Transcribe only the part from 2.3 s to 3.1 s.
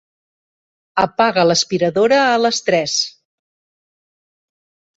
a les tres.